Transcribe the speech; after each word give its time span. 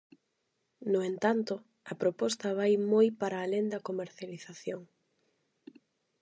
No 0.91 0.99
entanto, 1.11 1.53
a 1.91 1.93
proposta 2.01 2.55
vai 2.59 2.73
moi 2.91 3.07
para 3.19 3.37
alén 3.39 3.65
da 3.73 3.83
comercialización. 3.89 4.81